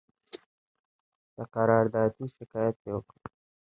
د 1.35 1.37
قراردادي 1.53 2.25
شکایت 2.35 2.77
یې 2.85 2.91
وکړ. 2.95 3.19